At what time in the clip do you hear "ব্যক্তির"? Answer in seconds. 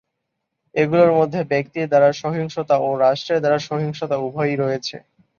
1.51-1.89